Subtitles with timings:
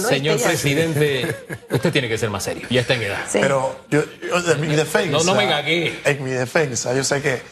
[0.00, 1.36] Señor presidente,
[1.70, 2.66] usted tiene que ser más serio.
[2.70, 3.26] Ya está en edad.
[3.30, 4.02] Pero yo,
[4.50, 5.10] en mi defensa.
[5.18, 5.92] No, no venga aquí.
[6.06, 7.42] En mi defensa, yo sé que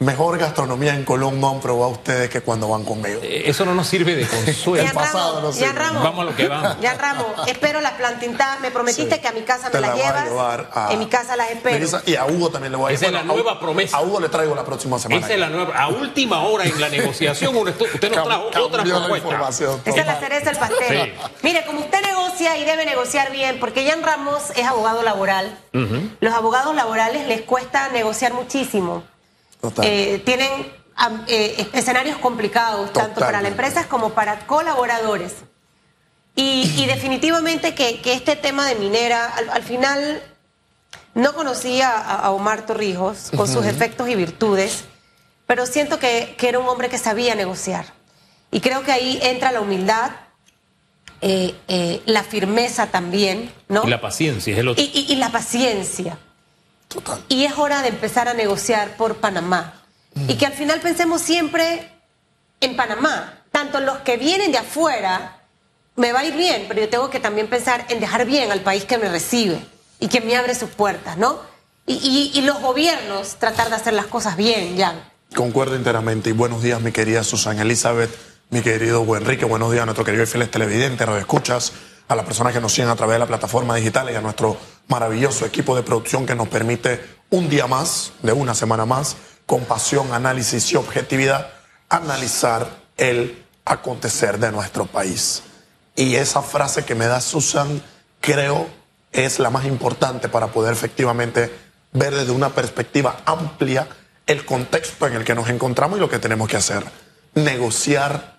[0.00, 3.20] mejor gastronomía en Colombia han probado ustedes que cuando van conmigo.
[3.22, 4.86] Eh, eso no nos sirve de consuelo.
[4.86, 6.76] Ya, pasado, no ya Ramos, vamos a lo que vamos.
[6.80, 8.60] Ya Ramos, espero las plantintas.
[8.60, 10.90] Me prometiste que a mi casa me las llevas.
[10.90, 12.00] en mi casa las espero.
[12.06, 13.10] Y a Hugo también le voy a llevar.
[13.10, 13.98] Esa es la nueva promesa.
[13.98, 15.20] A Hugo le traigo la próxima semana.
[15.24, 15.76] Esa es la nueva.
[15.76, 19.48] A última hora en la negociación, usted nos trajo otra propuesta.
[19.84, 21.14] Esa es la cereza del pastel.
[21.42, 25.58] Mire, como usted negocia y debe negociar bien, porque Jan Ramos es abogado laboral.
[26.20, 29.04] Los abogados laborales les cuesta negociar muchísimo.
[29.82, 30.50] Eh, tienen
[31.26, 35.34] eh, escenarios complicados, tanto para las empresas como para colaboradores.
[36.36, 40.22] Y, definitivamente que, este tema de minera, al, final
[41.14, 44.84] no conocía a, Omar Torrijos con sus efectos y virtudes,
[45.46, 47.92] pero siento que, era un hombre que sabía negociar.
[48.50, 50.12] Y creo que ahí entra la humildad,
[51.20, 53.84] eh, la firmeza también, ¿no?
[53.84, 54.82] Y la paciencia, es el otro.
[54.82, 56.18] y la paciencia.
[57.28, 59.74] Y es hora de empezar a negociar por Panamá.
[60.28, 61.88] Y que al final pensemos siempre
[62.60, 63.42] en Panamá.
[63.50, 65.40] Tanto los que vienen de afuera,
[65.96, 68.60] me va a ir bien, pero yo tengo que también pensar en dejar bien al
[68.60, 69.60] país que me recibe
[69.98, 71.38] y que me abre sus puertas, ¿no?
[71.86, 75.10] Y, los gobiernos tratar de hacer las cosas bien, ya.
[75.34, 76.30] Concuerdo enteramente.
[76.30, 78.10] Y buenos días, mi querida Susana Elizabeth,
[78.50, 79.44] mi querido Enrique.
[79.44, 81.72] Buenos días a nuestro querido y fieles televidentes, escuchas
[82.06, 84.56] a las personas que nos siguen a través de la plataforma digital y a nuestro
[84.90, 89.64] maravilloso equipo de producción que nos permite un día más, de una semana más, con
[89.64, 91.50] pasión, análisis y objetividad,
[91.88, 95.42] analizar el acontecer de nuestro país.
[95.96, 97.82] Y esa frase que me da Susan,
[98.20, 98.68] creo,
[99.12, 101.50] es la más importante para poder efectivamente
[101.92, 103.88] ver desde una perspectiva amplia
[104.26, 106.84] el contexto en el que nos encontramos y lo que tenemos que hacer.
[107.34, 108.38] Negociar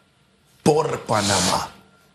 [0.63, 1.71] por Panamá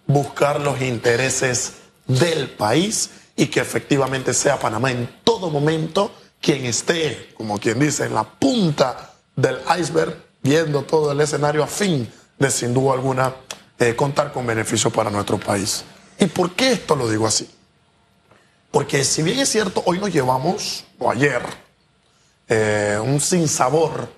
[0.06, 1.74] buscar los intereses
[2.06, 8.06] del país y que efectivamente sea Panamá en todo momento quien esté, como quien dice,
[8.06, 13.34] en la punta del iceberg, viendo todo el escenario a fin de, sin duda alguna,
[13.78, 15.84] eh, contar con beneficios para nuestro país.
[16.18, 17.50] ¿Y por qué esto lo digo así?
[18.70, 21.42] Porque si bien es cierto, hoy nos llevamos, o ayer,
[22.48, 24.08] eh, un sinsabor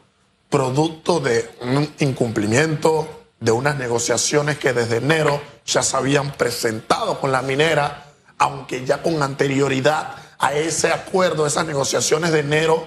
[0.49, 7.31] producto de un incumplimiento de unas negociaciones que desde enero ya se habían presentado con
[7.31, 8.08] la minera,
[8.39, 12.87] aunque ya con anterioridad a ese acuerdo, esas negociaciones de enero,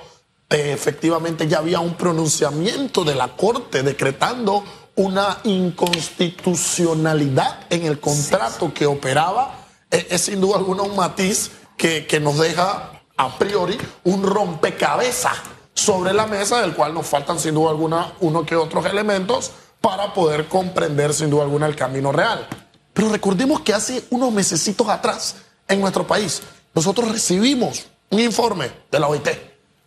[0.50, 4.64] eh, efectivamente ya había un pronunciamiento de la Corte decretando
[4.96, 9.66] una inconstitucionalidad en el contrato que operaba.
[9.90, 15.38] Eh, es, sin duda alguna un matiz que, que nos deja a priori un rompecabezas
[15.74, 20.14] sobre la mesa, del cual nos faltan sin duda alguna uno que otros elementos para
[20.14, 22.48] poder comprender sin duda alguna el camino real.
[22.94, 25.36] Pero recordemos que hace unos mesecitos atrás
[25.68, 26.42] en nuestro país
[26.74, 29.28] nosotros recibimos un informe de la OIT,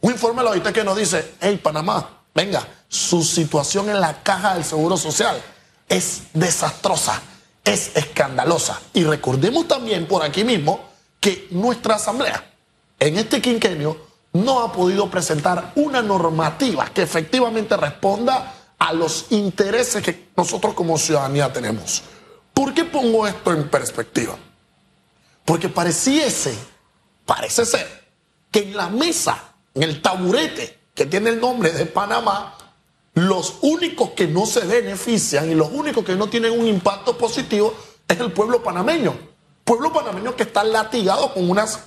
[0.01, 4.23] un informe de la OIT que nos dice, hey Panamá, venga, su situación en la
[4.23, 5.41] caja del Seguro Social
[5.89, 7.21] es desastrosa,
[7.63, 8.81] es escandalosa.
[8.93, 10.81] Y recordemos también por aquí mismo
[11.21, 12.53] que nuestra Asamblea
[12.99, 13.97] en este quinquenio
[14.35, 20.99] no ha podido presentar una normativa que efectivamente responda a los intereses que nosotros como
[20.99, 22.03] ciudadanía tenemos.
[22.55, 24.37] ¿Por qué pongo esto en perspectiva?
[25.45, 26.57] Porque pareciese,
[27.27, 28.05] parece ser,
[28.51, 32.57] que en la mesa, en el taburete que tiene el nombre de Panamá,
[33.15, 37.75] los únicos que no se benefician y los únicos que no tienen un impacto positivo
[38.09, 39.15] es el pueblo panameño.
[39.65, 41.81] Pueblo panameño que está latigado con unas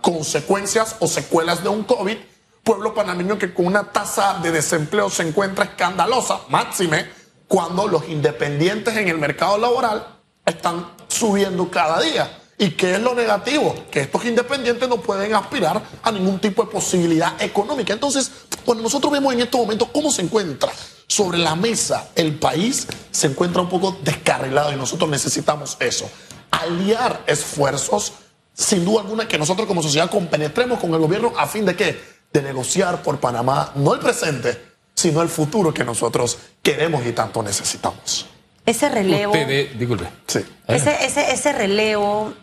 [0.00, 2.16] consecuencias o secuelas de un COVID
[2.62, 7.10] pueblo panameño que con una tasa de desempleo se encuentra escandalosa, máxime,
[7.50, 10.06] cuando los independientes en el mercado laboral
[10.46, 12.38] están subiendo cada día.
[12.56, 13.74] ¿Y qué es lo negativo?
[13.90, 17.92] Que estos independientes no pueden aspirar a ningún tipo de posibilidad económica.
[17.92, 18.30] Entonces,
[18.64, 20.70] cuando nosotros vemos en estos momentos cómo se encuentra
[21.08, 26.08] sobre la mesa el país, se encuentra un poco descarrilado y nosotros necesitamos eso.
[26.52, 28.12] Aliar esfuerzos,
[28.54, 32.00] sin duda alguna, que nosotros como sociedad compenetremos con el gobierno a fin de que
[32.32, 34.69] de negociar por Panamá, no el presente,
[35.00, 38.26] sino el futuro que nosotros queremos y tanto necesitamos.
[38.66, 39.32] Ese relevo.
[39.78, 40.06] disculpe.
[40.26, 40.40] Sí.
[40.68, 42.34] Ese, ese, ese relevo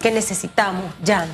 [0.00, 1.30] que necesitamos, Jan.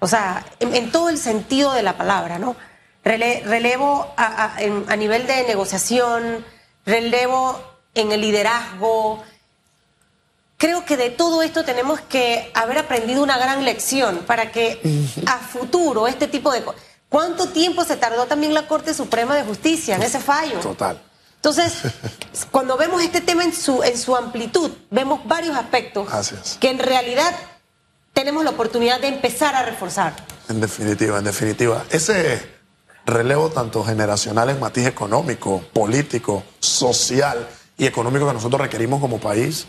[0.00, 2.56] O sea, en, todo el sentido de la palabra, ¿no?
[3.04, 6.44] relevo a, a, nivel de negociación,
[6.84, 7.60] relevo
[7.94, 9.22] en el liderazgo.
[10.56, 14.80] Creo que de todo esto tenemos que haber aprendido una gran lección para que
[15.24, 19.44] a futuro este tipo de cosas ¿Cuánto tiempo se tardó también la Corte Suprema de
[19.44, 20.58] Justicia en ese fallo?
[20.60, 21.00] Total.
[21.36, 21.74] Entonces,
[22.50, 26.08] cuando vemos este tema en su, en su amplitud, vemos varios aspectos
[26.58, 27.34] que en realidad
[28.12, 30.14] tenemos la oportunidad de empezar a reforzar.
[30.48, 31.84] En definitiva, en definitiva.
[31.90, 32.56] Ese
[33.04, 37.48] relevo tanto generacional en matiz económico, político, social
[37.78, 39.66] y económico que nosotros requerimos como país,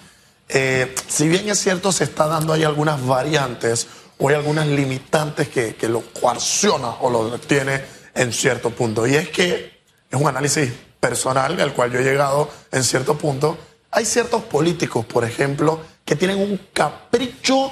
[0.50, 3.88] eh, si bien es cierto, se está dando ahí algunas variantes
[4.19, 7.81] o hay algunas limitantes que, que lo coacciona o lo tiene
[8.13, 9.05] en cierto punto.
[9.05, 13.57] Y es que es un análisis personal al cual yo he llegado en cierto punto.
[13.91, 17.71] Hay ciertos políticos, por ejemplo, que tienen un capricho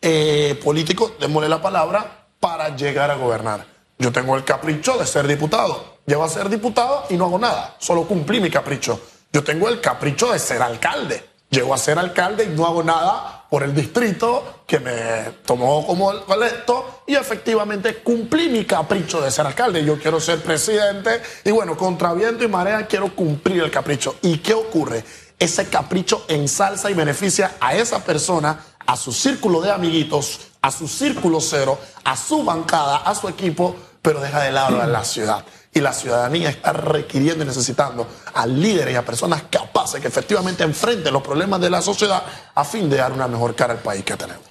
[0.00, 3.64] eh, político, démosle la palabra, para llegar a gobernar.
[3.98, 5.98] Yo tengo el capricho de ser diputado.
[6.06, 9.00] Llego a ser diputado y no hago nada, solo cumplí mi capricho.
[9.32, 11.24] Yo tengo el capricho de ser alcalde.
[11.48, 16.10] Llego a ser alcalde y no hago nada por el distrito que me tomó como
[16.10, 19.84] electo y efectivamente cumplí mi capricho de ser alcalde.
[19.84, 24.16] Yo quiero ser presidente y bueno, contra viento y marea quiero cumplir el capricho.
[24.22, 25.04] ¿Y qué ocurre?
[25.38, 30.88] Ese capricho ensalza y beneficia a esa persona, a su círculo de amiguitos, a su
[30.88, 35.44] círculo cero, a su bancada, a su equipo, pero deja de lado a la ciudad
[35.74, 40.62] y la ciudadanía está requiriendo y necesitando a líderes y a personas capaces que efectivamente
[40.62, 42.22] enfrenten los problemas de la sociedad
[42.54, 44.44] a fin de dar una mejor cara al país que tenemos.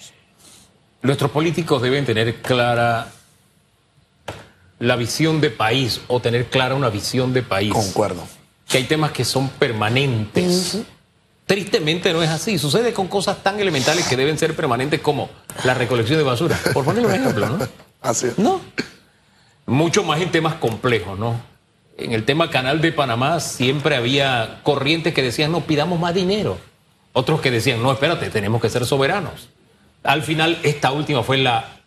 [1.03, 3.07] Nuestros políticos deben tener clara
[4.79, 7.71] la visión de país o tener clara una visión de país.
[7.71, 8.23] Concuerdo.
[8.67, 10.79] Que hay temas que son permanentes.
[11.45, 12.57] Tristemente no es así.
[12.57, 15.29] Sucede con cosas tan elementales que deben ser permanentes como
[15.65, 16.57] la recolección de basura.
[16.73, 17.67] Por poner un ejemplo, ¿no?
[18.01, 18.39] Así es.
[18.39, 18.61] No
[19.71, 21.39] mucho más en temas complejos, ¿no?
[21.97, 26.57] En el tema Canal de Panamá siempre había corrientes que decían, no, pidamos más dinero.
[27.13, 29.49] Otros que decían, no, espérate, tenemos que ser soberanos.
[30.03, 31.81] Al final, esta última fue la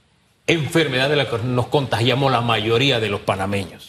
[0.46, 3.88] enfermedad de la que nos contagiamos la mayoría de los panameños.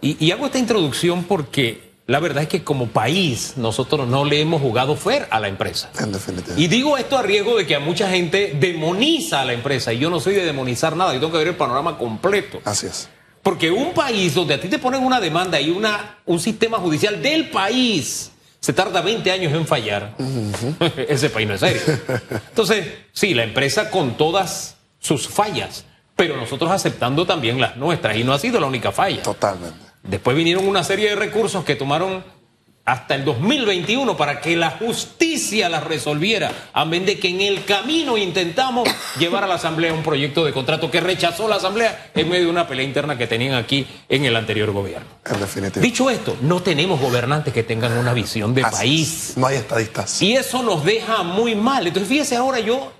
[0.00, 4.62] Y, hago esta introducción porque la verdad es que como país nosotros no le hemos
[4.62, 5.90] jugado fair a la empresa.
[6.00, 6.58] En definitiva.
[6.58, 9.92] Y digo esto a riesgo de que a mucha gente demoniza a la empresa.
[9.92, 12.62] Y yo no soy de demonizar nada, yo tengo que ver el panorama completo.
[12.64, 13.10] Así es.
[13.42, 17.20] Porque un país donde a ti te ponen una demanda y una, un sistema judicial
[17.20, 20.16] del país se tarda 20 años en fallar,
[21.08, 21.82] ese país no es serio.
[22.48, 25.84] Entonces, sí, la empresa con todas sus fallas,
[26.16, 28.16] pero nosotros aceptando también las nuestras.
[28.16, 29.22] Y no ha sido la única falla.
[29.22, 29.87] Totalmente.
[30.08, 32.24] Después vinieron una serie de recursos que tomaron
[32.86, 37.66] hasta el 2021 para que la justicia las resolviera, a vez de que en el
[37.66, 38.88] camino intentamos
[39.18, 42.50] llevar a la Asamblea un proyecto de contrato que rechazó la Asamblea en medio de
[42.50, 45.06] una pelea interna que tenían aquí en el anterior gobierno.
[45.26, 45.82] En definitiva.
[45.82, 49.34] Dicho esto, no tenemos gobernantes que tengan una visión de país.
[49.36, 50.22] No hay estadistas.
[50.22, 51.86] Y eso nos deja muy mal.
[51.86, 52.94] Entonces, fíjese, ahora yo,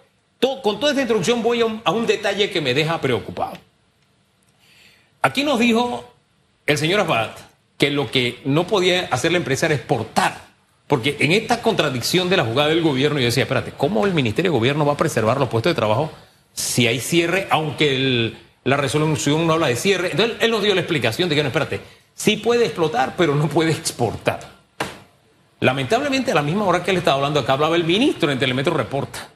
[0.62, 3.56] con toda esta introducción, voy a un detalle que me deja preocupado.
[5.22, 6.17] Aquí nos dijo
[6.68, 7.30] el señor Abad
[7.78, 10.48] que lo que no podía hacer la empresa era exportar.
[10.86, 14.50] Porque en esta contradicción de la jugada del gobierno, yo decía, espérate, ¿cómo el Ministerio
[14.50, 16.10] de Gobierno va a preservar los puestos de trabajo
[16.52, 18.32] si hay cierre, aunque
[18.64, 20.10] la resolución no habla de cierre?
[20.10, 21.80] Entonces él nos dio la explicación de que no, espérate,
[22.14, 24.40] sí puede explotar, pero no puede exportar.
[25.60, 28.74] Lamentablemente, a la misma hora que él estaba hablando acá, hablaba el ministro en Telemetro
[28.74, 29.30] Reporta.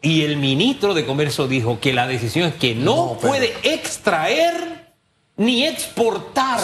[0.00, 4.85] Y el ministro de Comercio dijo que la decisión es que no, puede extraer
[5.36, 6.60] ni exportar.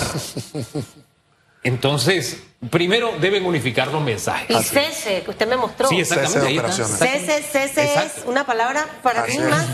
[1.63, 4.57] Entonces, primero deben unificar los mensajes.
[4.61, 5.89] Y cese, que usted me mostró.
[5.89, 6.73] Sí, exactamente.
[6.73, 9.67] Cese, cese es una palabra para mí más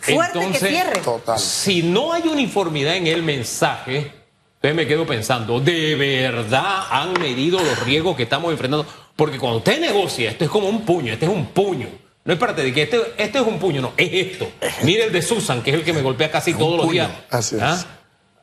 [0.00, 1.02] fuerte que cierre.
[1.36, 4.12] Si no hay uniformidad en el mensaje,
[4.54, 8.86] entonces me quedo pensando, ¿de verdad han medido los riesgos que estamos enfrentando?
[9.14, 11.88] Porque cuando usted negocia, esto es como un puño, este es un puño.
[12.24, 14.50] No es parte de que este, este es un puño, no, es esto.
[14.82, 17.10] Mire el de Susan, que es el que me golpea casi todos los días.
[17.30, 17.62] Así es.
[17.62, 17.97] ¿Ah?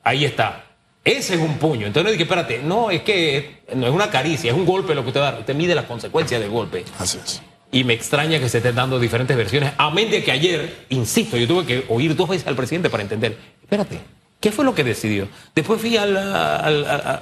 [0.06, 0.64] Ahí está.
[1.04, 1.88] Ese es un puño.
[1.88, 5.02] Entonces no dije, espérate, no, es que no es una caricia, es un golpe lo
[5.02, 5.38] que usted da.
[5.40, 6.86] Usted mide las consecuencias del golpe.
[6.98, 7.42] Así es.
[7.72, 9.74] Y me extraña que se estén dando diferentes versiones.
[9.78, 13.38] Amén de que ayer, insisto, yo tuve que oír dos veces al presidente para entender.
[13.62, 14.00] Espérate,
[14.40, 15.28] ¿qué fue lo que decidió?
[15.54, 16.70] Después fui a la, a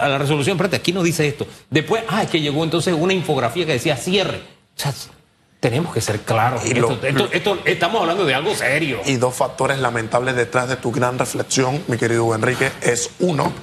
[0.09, 1.47] la resolución, espérate, aquí no dice esto.
[1.69, 4.41] Después, ah, es que llegó entonces una infografía que decía cierre.
[4.75, 4.93] O sea,
[5.63, 6.61] tenemos que ser claros.
[6.65, 8.99] Esto, estamos hablando de algo serio.
[9.05, 13.53] Y dos factores lamentables detrás de tu gran reflexión, mi querido Enrique, es uno,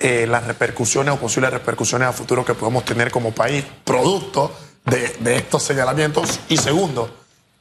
[0.00, 4.52] eh, las repercusiones o posibles repercusiones a futuro que podemos tener como país, producto
[4.86, 6.40] de, de estos señalamientos.
[6.48, 7.14] Y segundo,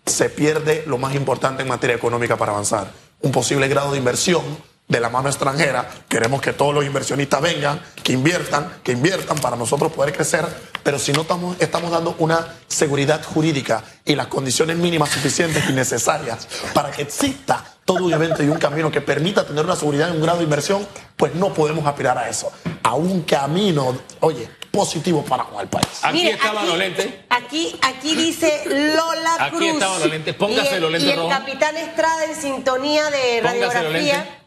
[0.04, 4.42] se pierde lo más importante en materia económica para avanzar, un posible grado de inversión
[4.88, 5.90] de la mano extranjera.
[6.08, 10.46] Queremos que todos los inversionistas vengan, que inviertan, que inviertan para nosotros poder crecer,
[10.84, 15.74] pero si no estamos, estamos dando una seguridad jurídica y las condiciones mínimas suficientes y
[15.74, 20.10] necesarias para que exista todo un evento y un camino que permita tener una seguridad
[20.10, 22.52] y un grado de inversión, pues no podemos aspirar a eso.
[22.84, 25.88] a un camino, oye, positivo para el país.
[26.04, 27.14] Aquí Mire, estaban aquí- los lentes.
[27.32, 28.62] Aquí, aquí dice
[28.96, 29.70] Lola Aquí Cruz.
[29.74, 30.36] estaban los lentes.
[30.36, 31.34] Póngase Y el- los lentes Y el rojos.
[31.34, 34.45] capitán Estrada en sintonía de Póngase los radiografía.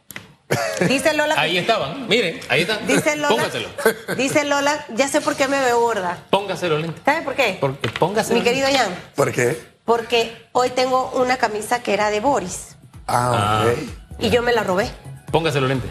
[0.88, 1.34] Dice Lola.
[1.38, 2.86] Ahí estaban, miren, ahí están.
[2.86, 3.28] Dice Lola.
[3.28, 3.68] Póngaselo.
[4.16, 6.18] Dice Lola, ya sé por qué me veo gorda.
[6.30, 7.02] Póngase los lentes.
[7.04, 7.58] ¿Sabes por qué?
[7.60, 8.64] Porque, póngase Mi los lentes.
[8.70, 9.60] querido Jan, ¿Por qué?
[9.84, 12.76] porque hoy tengo una camisa que era de Boris
[13.06, 13.78] Ah, ok.
[14.20, 14.90] y yo me la robé.
[15.30, 15.90] Póngase los lentes.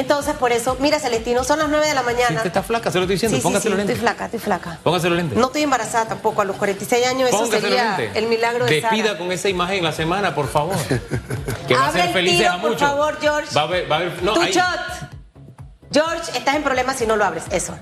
[0.00, 2.36] Entonces, por eso, mira, Celestino, son las 9 de la Si mañana.
[2.36, 3.36] usted está flaca, se lo estoy diciendo.
[3.36, 4.78] Sí, sí, Póngase sí, los estoy flaca, estoy flaca.
[4.82, 5.36] Póngase los lentes.
[5.38, 9.06] No estoy embarazada tampoco, a los 46 años eso Póngase sería el milagro de Despida
[9.08, 9.18] Sara.
[9.18, 10.74] con esa imagen la semana, por favor.
[11.68, 13.54] Que va a Abre ser el felices tiro, a por favor, George.
[13.54, 14.52] Va a haber, va a haber, no, tu ahí.
[14.52, 15.10] shot.
[15.92, 17.44] George, estás en problemas si no lo abres.
[17.50, 17.76] Eso.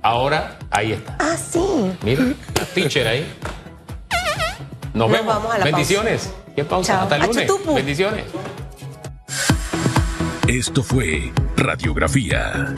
[0.00, 1.16] Ahora, ahí está.
[1.18, 1.60] Ah, sí.
[2.02, 3.26] Mira, la teacher ahí.
[4.94, 5.34] Nos Nos vemos.
[5.34, 6.30] vamos a la Bendiciones.
[6.54, 6.92] ¿Qué pausa?
[6.92, 7.02] Chao.
[7.02, 7.36] Hasta el lunes.
[7.50, 7.74] Achutupu.
[7.74, 8.24] Bendiciones.
[10.46, 12.74] Esto fue Radiografía